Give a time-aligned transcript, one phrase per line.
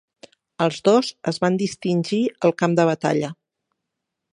[0.65, 3.35] Els dos es van distingir al camp de batalla.